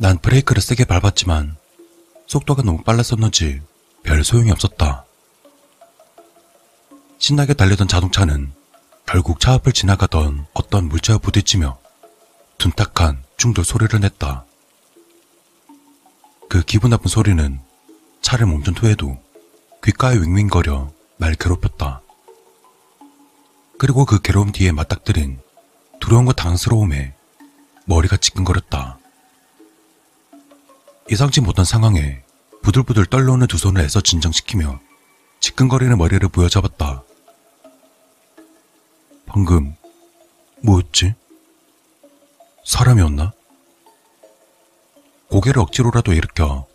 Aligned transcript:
난 0.00 0.18
브레이크를 0.18 0.60
세게 0.60 0.86
밟았지만 0.86 1.56
속도가 2.26 2.62
너무 2.62 2.82
빨랐었는지 2.82 3.62
별 4.02 4.24
소용이 4.24 4.50
없었다. 4.50 5.04
신나게 7.18 7.54
달리던 7.54 7.86
자동차는 7.86 8.52
결국 9.06 9.38
차 9.38 9.54
앞을 9.54 9.72
지나가던 9.72 10.46
어떤 10.52 10.88
물체와 10.88 11.18
부딪히며 11.18 11.78
둔탁한 12.58 13.22
중돌 13.36 13.64
소리를 13.64 13.98
냈다. 14.00 14.44
그 16.48 16.62
기분 16.62 16.90
나쁜 16.90 17.08
소리는 17.08 17.60
차를 18.20 18.46
멈춘 18.46 18.74
후에도 18.76 19.22
귓가에 19.82 20.16
윙윙거려 20.16 20.90
날 21.18 21.34
괴롭혔다. 21.34 22.02
그리고 23.78 24.04
그 24.04 24.20
괴로움 24.20 24.50
뒤에 24.50 24.72
맞닥뜨린 24.72 25.38
두려움과 26.00 26.32
당스러움에 26.32 27.14
머리가 27.84 28.16
지끈거렸다. 28.16 28.98
예상치 31.10 31.40
못한 31.40 31.64
상황에 31.64 32.22
부들부들 32.62 33.06
떨려오는 33.06 33.46
두 33.46 33.58
손을 33.58 33.82
애써 33.82 34.00
진정시키며 34.00 34.80
지끈거리는 35.40 35.96
머리를 35.98 36.26
부여잡았다. 36.28 37.02
방금 39.26 39.76
뭐였지? 40.62 41.14
사람이었나? 42.64 43.32
고개를 45.28 45.60
억지로라도 45.60 46.12
일으켜 46.12 46.66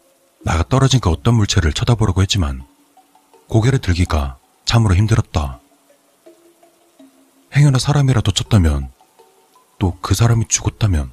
나가 0.46 0.64
떨어진 0.68 1.00
그 1.00 1.10
어떤 1.10 1.36
물체를 1.36 1.74
쳐다보려고 1.74 2.22
했지만 2.22 2.64
고개를 3.48 3.80
들기가 3.80 4.38
참으로 4.66 4.96
힘들었다. 4.96 5.60
행여나 7.56 7.80
사람이라도 7.80 8.32
쳤다면 8.32 8.92
또 9.80 9.98
그 10.02 10.14
사람이 10.14 10.46
죽었다면 10.50 11.12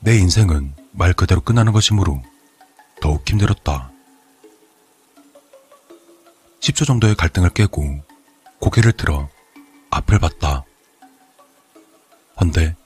내 0.00 0.16
인생은 0.18 0.74
말 0.92 1.12
그대로 1.12 1.40
끝나는 1.40 1.72
것이므로 1.72 2.22
더욱 3.00 3.28
힘들었다. 3.28 3.90
10초 6.60 6.86
정도의 6.86 7.14
갈등을 7.16 7.50
깨고 7.50 8.02
고개를 8.60 8.92
들어 8.92 9.28
앞을 9.90 10.18
봤다. 10.18 10.64
헌데 12.40 12.76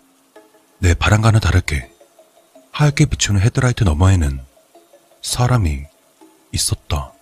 내 0.78 0.94
바람과는 0.94 1.40
다르게 1.40 1.90
하얗게 2.70 3.06
비추는 3.06 3.40
헤드라이트 3.40 3.84
너머에는 3.84 4.40
사람이 5.22 5.84
있었다. 6.52 7.12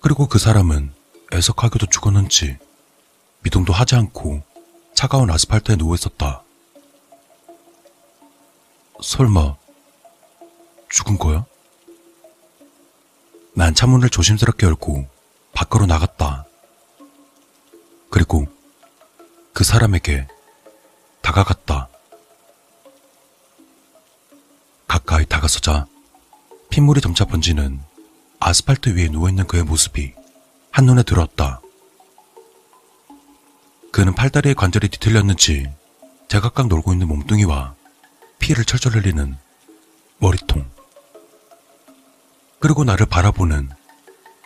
그리고 0.00 0.26
그 0.26 0.38
사람은 0.38 0.92
애석하게도 1.32 1.86
죽었는지 1.86 2.58
미동도 3.42 3.72
하지 3.72 3.96
않고 3.96 4.42
차가운 4.94 5.30
아스팔트에 5.30 5.76
누워 5.76 5.94
있었다. 5.94 6.42
설마 9.02 9.56
죽은 10.90 11.18
거야? 11.18 11.44
난 13.54 13.74
차문을 13.74 14.10
조심스럽게 14.10 14.66
열고 14.66 15.08
밖으로 15.52 15.86
나갔다. 15.86 16.44
그리고 18.10 18.46
그 19.52 19.64
사람에게 19.64 20.26
다가갔다. 21.22 21.88
가까이 24.86 25.24
다가서자 25.26 25.86
핏물이 26.70 27.00
점차 27.00 27.24
번지는 27.24 27.80
아스팔트 28.40 28.96
위에 28.96 29.08
누워있는 29.08 29.46
그의 29.46 29.64
모습이 29.64 30.14
한눈에 30.70 31.02
들어왔다. 31.02 31.60
그는 33.92 34.14
팔다리의 34.14 34.54
관절이 34.54 34.88
뒤틀렸는지 34.88 35.70
제각각 36.28 36.68
놀고 36.68 36.92
있는 36.92 37.08
몸뚱이와 37.08 37.74
피를 38.50 38.64
철철 38.64 38.94
흘리는 38.94 39.36
머리통. 40.18 40.68
그리고 42.58 42.82
나를 42.82 43.06
바라보는 43.06 43.70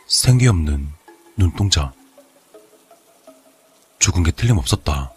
생기 0.06 0.46
없는 0.46 0.92
눈동자. 1.38 1.90
죽은 4.00 4.22
게 4.22 4.30
틀림없었다. 4.30 5.10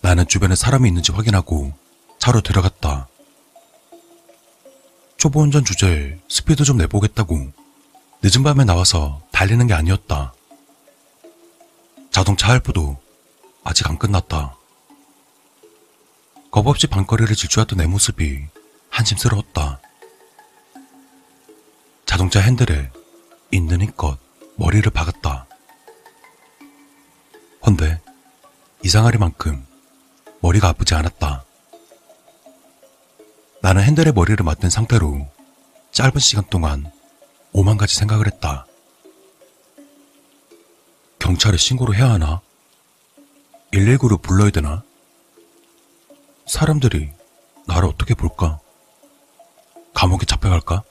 나는 0.00 0.26
주변에 0.26 0.54
사람이 0.54 0.88
있는지 0.88 1.12
확인하고 1.12 1.74
차로 2.18 2.40
들어갔다. 2.40 3.08
초보 5.18 5.42
운전 5.42 5.66
주제에 5.66 6.18
스피드 6.30 6.64
좀 6.64 6.78
내보겠다고 6.78 7.52
늦은 8.22 8.42
밤에 8.42 8.64
나와서 8.64 9.20
달리는 9.32 9.66
게 9.66 9.74
아니었다. 9.74 10.32
자동차 12.10 12.48
할부도 12.48 12.96
아직 13.64 13.86
안 13.90 13.98
끝났다. 13.98 14.56
겁 16.54 16.68
없이 16.68 16.86
방거리를 16.86 17.34
질주하던 17.34 17.78
내 17.78 17.86
모습이 17.88 18.46
한심스러웠다. 18.88 19.80
자동차 22.06 22.38
핸들에 22.38 22.92
있는 23.50 23.80
힘껏 23.80 24.16
머리를 24.54 24.88
박았다. 24.92 25.48
헌데 27.66 28.00
이상하리만큼 28.84 29.66
머리가 30.38 30.68
아프지 30.68 30.94
않았다. 30.94 31.44
나는 33.60 33.82
핸들에 33.82 34.12
머리를 34.12 34.44
맞댄 34.44 34.70
상태로 34.70 35.28
짧은 35.90 36.20
시간 36.20 36.44
동안 36.50 36.88
오만 37.50 37.76
가지 37.76 37.96
생각을 37.96 38.28
했다. 38.28 38.64
경찰에 41.18 41.56
신고를 41.56 41.96
해야 41.96 42.10
하나? 42.10 42.40
119를 43.72 44.22
불러야 44.22 44.50
되나? 44.50 44.84
사람들이 46.46 47.10
나를 47.66 47.88
어떻게 47.88 48.14
볼까? 48.14 48.58
감옥에 49.94 50.24
잡혀갈까? 50.26 50.82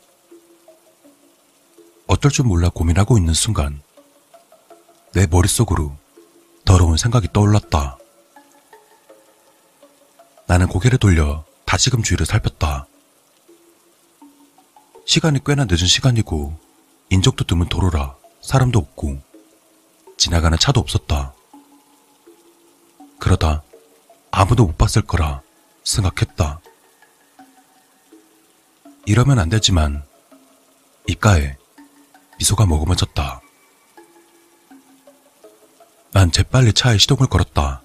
어쩔 2.08 2.32
줄 2.32 2.46
몰라 2.46 2.70
고민하고 2.70 3.18
있는 3.18 3.34
순간 3.34 3.82
내 5.14 5.28
머릿속으로 5.28 5.96
더러운 6.66 6.98
생각이 6.98 7.28
떠올랐다. 7.32 7.98
나는 10.48 10.68
고개를 10.68 10.98
돌려 10.98 11.44
다시금 11.66 12.04
주위를 12.04 12.26
살폈다. 12.26 12.88
시간이 15.06 15.44
꽤나 15.46 15.66
늦은 15.66 15.86
시간이고 15.86 16.58
인적도 17.10 17.44
드문 17.44 17.68
도로라 17.70 18.16
사람도 18.42 18.80
없고 18.80 19.22
지나가는 20.18 20.58
차도 20.58 20.80
없었다. 20.80 21.34
그러다 23.20 23.64
아무도 24.44 24.66
못 24.66 24.78
봤을 24.78 25.02
거라 25.02 25.42
생각했다. 25.86 26.60
이러면 29.06 29.40
안 29.40 29.48
되지만 29.48 30.04
입가에 31.08 31.56
미소가 32.40 32.66
머금어졌다. 32.66 33.42
난 36.12 36.30
재빨리 36.30 36.74
차에 36.74 36.98
시동을 36.98 37.28
걸었다. 37.28 37.82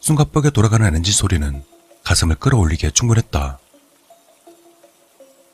숨가쁘게 0.00 0.50
돌아가는 0.50 0.94
엔진 0.94 1.14
소리는 1.14 1.64
가슴을 2.04 2.36
끌어올리기에 2.36 2.90
충분했다. 2.90 3.58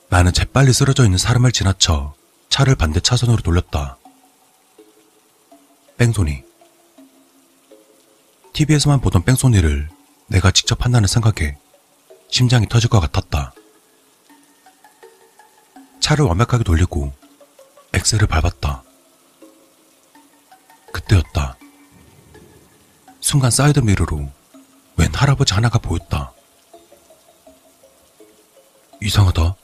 나는 0.09 0.33
재빨리 0.33 0.73
쓰러져 0.73 1.05
있는 1.05 1.19
사람을 1.19 1.53
지나쳐 1.53 2.15
차를 2.49 2.75
반대 2.75 2.99
차선으로 2.99 3.43
돌렸다. 3.43 3.97
뺑소니. 5.99 6.44
TV에서만 8.55 9.01
보던 9.01 9.25
뺑소니를 9.25 9.89
내가 10.29 10.53
직접 10.53 10.85
한다는 10.85 11.09
생각에 11.09 11.59
심장이 12.29 12.69
터질 12.69 12.89
것 12.89 13.01
같았다. 13.01 13.53
차를 15.99 16.25
완벽하게 16.25 16.63
돌리고 16.63 17.13
엑셀을 17.93 18.29
밟았다. 18.29 18.85
그때였다. 20.93 21.57
순간 23.21 23.51
사이드 23.51 23.81
미러로 23.81 24.31
웬 24.97 25.13
할아버지 25.13 25.53
하나가 25.53 25.79
보였다. 25.79 26.33
이상하다. 29.03 29.57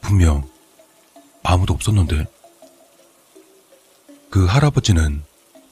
분명 0.00 0.48
아무도 1.42 1.74
없었는데. 1.74 2.24
그 4.30 4.46
할아버지는 4.46 5.22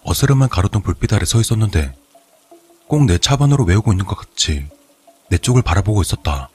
어스름한 0.04 0.50
가로등 0.50 0.82
불빛 0.82 1.10
아래 1.14 1.24
서 1.24 1.40
있었는데 1.40 2.01
꼭 2.88 3.06
내 3.06 3.18
차번호로 3.18 3.64
외우고 3.64 3.92
있는 3.92 4.04
것 4.04 4.16
같이 4.16 4.66
내 5.28 5.38
쪽을 5.38 5.62
바라보고 5.62 6.02
있었다. 6.02 6.50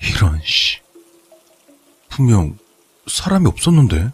이런 0.00 0.40
씨. 0.44 0.80
분명 2.10 2.58
사람이 3.06 3.46
없었는데. 3.46 4.10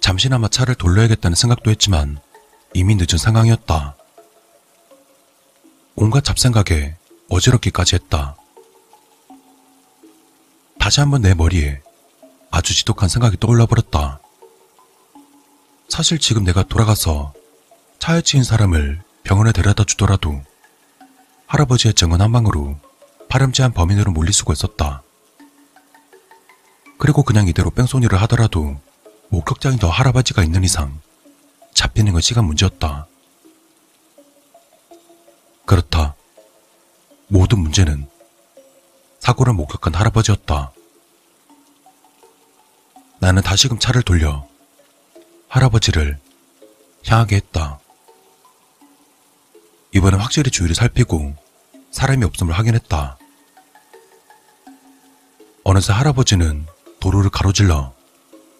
잠시나마 0.00 0.48
차를 0.48 0.74
돌려야겠다는 0.74 1.34
생각도 1.34 1.70
했지만 1.70 2.20
이미 2.74 2.94
늦은 2.94 3.18
상황이었다. 3.18 3.96
온갖 5.96 6.24
잡생각에 6.24 6.96
어지럽기까지 7.28 7.96
했다. 7.96 8.36
다시 10.78 11.00
한번 11.00 11.22
내 11.22 11.34
머리에 11.34 11.80
아주 12.50 12.74
지독한 12.74 13.08
생각이 13.08 13.36
떠올라 13.38 13.66
버렸다. 13.66 14.20
사실 15.92 16.18
지금 16.18 16.42
내가 16.42 16.62
돌아가서 16.62 17.34
차에 17.98 18.22
치인 18.22 18.44
사람을 18.44 19.02
병원에 19.24 19.52
데려다 19.52 19.84
주더라도 19.84 20.40
할아버지의 21.46 21.92
증언 21.92 22.22
한 22.22 22.32
방으로 22.32 22.78
파렴치한 23.28 23.74
범인으로 23.74 24.10
몰릴 24.10 24.32
수가 24.32 24.54
있었다. 24.54 25.02
그리고 26.96 27.22
그냥 27.22 27.46
이대로 27.46 27.68
뺑소니를 27.68 28.18
하더라도 28.22 28.80
목격자인 29.28 29.78
더 29.78 29.90
할아버지가 29.90 30.42
있는 30.42 30.64
이상 30.64 30.98
잡히는 31.74 32.12
건 32.12 32.22
시간 32.22 32.46
문제였다. 32.46 33.06
그렇다. 35.66 36.14
모든 37.28 37.58
문제는 37.58 38.08
사고를 39.20 39.52
목격한 39.52 39.94
할아버지였다. 39.94 40.72
나는 43.18 43.42
다시금 43.42 43.78
차를 43.78 44.00
돌려 44.00 44.50
할아버지를 45.52 46.18
향하게 47.06 47.36
했다. 47.36 47.78
이번엔 49.94 50.18
확실히 50.18 50.50
주위를 50.50 50.74
살피고 50.74 51.34
사람이 51.90 52.24
없음을 52.24 52.56
확인했다. 52.56 53.18
어느새 55.62 55.92
할아버지는 55.92 56.66
도로를 57.00 57.28
가로질러 57.28 57.92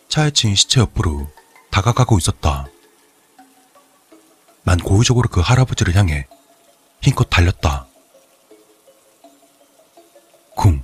차에 0.09 0.33
치인 0.33 0.55
시체 0.55 0.81
옆으로 0.81 1.31
다가가고 1.71 2.19
있었다. 2.19 2.67
난 4.63 4.79
고의적으로 4.79 5.31
그 5.31 5.41
할아버지를 5.41 5.95
향해 5.95 6.27
힘껏 7.01 7.25
달렸다. 7.25 7.87
쿵. 10.55 10.83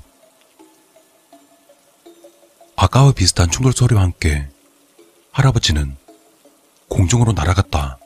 아까와 2.77 3.13
비슷한 3.13 3.51
충돌 3.51 3.75
소리와 3.75 4.01
함께 4.01 4.49
할아버지는 5.39 5.97
공중으로 6.89 7.31
날아갔다. 7.31 7.99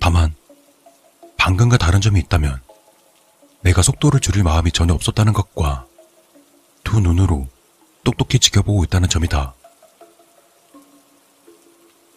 다만 0.00 0.34
방금과 1.36 1.76
다른 1.78 2.00
점이 2.00 2.18
있다면 2.18 2.60
내가 3.60 3.80
속도를 3.82 4.18
줄일 4.18 4.42
마음이 4.42 4.72
전혀 4.72 4.92
없었다는 4.92 5.32
것과 5.32 5.86
두 6.82 6.98
눈으로 6.98 7.46
똑똑히 8.02 8.40
지켜보고 8.40 8.82
있다는 8.82 9.08
점이다. 9.08 9.54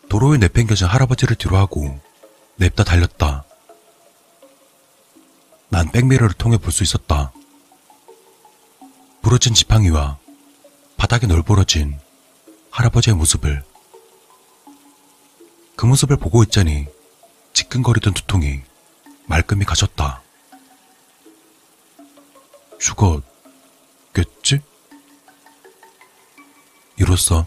도로에 0.09 0.39
내팽겨진 0.39 0.87
할아버지를 0.87 1.35
뒤로하고 1.35 1.99
냅다 2.55 2.83
달렸다. 2.83 3.43
난 5.69 5.91
백미러를 5.91 6.33
통해 6.33 6.57
볼 6.57 6.71
수 6.71 6.81
있었다. 6.81 7.31
부러진 9.21 9.53
지팡이와 9.53 10.17
바닥에 10.97 11.27
널브러진 11.27 11.99
할아버지의 12.73 13.15
모습을 13.15 13.63
그 15.75 15.85
모습을 15.85 16.17
보고 16.17 16.41
있자니 16.41 16.87
지끈거리던 17.53 18.15
두통이 18.15 18.61
말끔히 19.27 19.63
가셨다. 19.63 20.23
죽었겠지? 22.79 24.61
이로써 26.97 27.45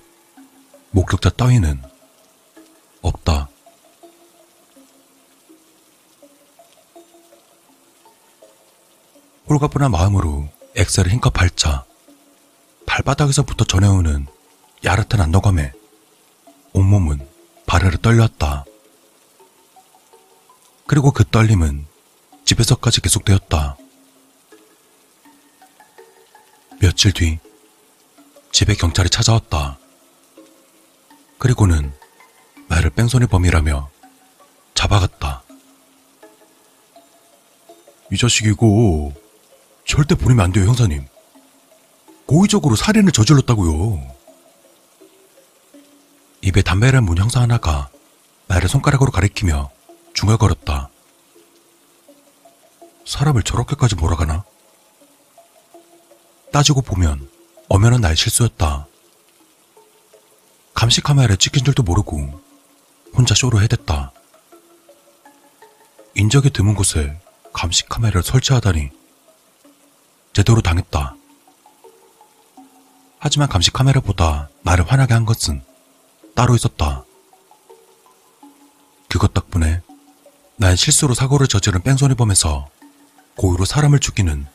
목격자 0.92 1.30
따위는 1.30 1.82
없다. 3.02 3.48
홀가분한 9.48 9.90
마음으로 9.90 10.48
엑셀을 10.76 11.10
힘껏 11.10 11.30
밟자 11.30 11.84
발바닥에서부터 12.86 13.64
전해오는 13.64 14.35
야릇한 14.86 15.20
안도감에 15.20 15.72
온몸은 16.72 17.18
바르르 17.66 17.98
떨렸다. 17.98 18.64
그리고 20.86 21.10
그 21.10 21.24
떨림은 21.24 21.84
집에서까지 22.44 23.00
계속되었다. 23.00 23.76
며칠 26.80 27.12
뒤 27.12 27.40
집에 28.52 28.74
경찰이 28.74 29.10
찾아왔다. 29.10 29.78
그리고는 31.38 31.92
나를 32.68 32.90
뺑소니 32.90 33.26
범이라며 33.26 33.90
잡아갔다. 34.74 35.42
이 38.12 38.16
자식이고 38.16 39.12
절대 39.84 40.14
보내면 40.14 40.44
안 40.44 40.52
돼요, 40.52 40.66
형사님. 40.66 41.06
고의적으로 42.26 42.76
살인을 42.76 43.10
저질렀다고요. 43.10 44.15
입에 46.46 46.62
담배를 46.62 47.00
문 47.00 47.18
형사 47.18 47.40
하나가 47.40 47.88
나를 48.46 48.68
손가락으로 48.68 49.10
가리키며 49.10 49.68
중얼거렸다. 50.14 50.88
사람을 53.04 53.42
저렇게까지 53.42 53.96
몰아가나? 53.96 54.44
따지고 56.52 56.82
보면 56.82 57.28
엄연한 57.68 58.00
나의 58.00 58.14
실수였다. 58.14 58.86
감시 60.72 61.00
카메라에 61.00 61.36
찍힌 61.36 61.64
줄도 61.64 61.82
모르고 61.82 62.40
혼자 63.12 63.34
쇼를 63.34 63.60
해댔다. 63.62 64.12
인적이 66.14 66.50
드문 66.50 66.76
곳에 66.76 67.20
감시 67.52 67.84
카메라를 67.86 68.22
설치하다니 68.22 68.90
제대로 70.32 70.60
당했다. 70.60 71.16
하지만 73.18 73.48
감시 73.48 73.72
카메라보다 73.72 74.48
나를 74.62 74.88
화나게 74.88 75.12
한 75.12 75.24
것은 75.24 75.60
따로 76.36 76.54
있었다. 76.54 77.04
그것 79.08 79.32
덕분에 79.32 79.80
난 80.56 80.76
실수로 80.76 81.14
사고를 81.14 81.48
저지른 81.48 81.82
뺑소니범에서 81.82 82.68
고의로 83.36 83.64
사람을 83.64 83.98
죽이는 83.98 84.46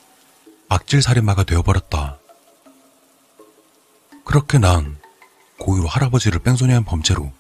악질 0.70 1.02
살인마가 1.02 1.44
되어버렸다. 1.44 2.20
그렇게 4.24 4.60
난 4.60 4.98
고의로 5.60 5.88
할아버지를 5.88 6.40
뺑소니한 6.40 6.86
범죄로 6.86 7.32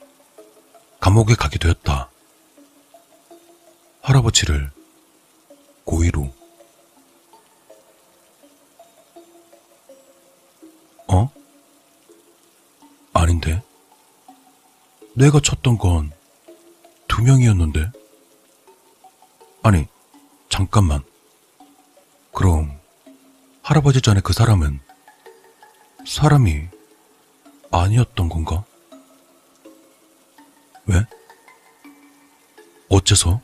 감옥에 1.00 1.36
가게 1.36 1.58
되었다. 1.58 2.10
할아버지를 4.01 4.72
고의로. 5.86 6.21
내가 15.15 15.39
쳤던 15.39 15.77
건 15.77 16.22
두 17.12 17.22
명이었는데? 17.24 17.91
아니, 19.63 19.86
잠깐만. 20.48 21.03
그럼, 22.32 22.80
할아버지 23.62 24.01
전에 24.01 24.22
그 24.22 24.32
사람은 24.32 24.80
사람이 26.08 26.70
아니었던 27.70 28.30
건가? 28.30 28.63
왜? 30.86 31.06
어째서? 32.88 33.41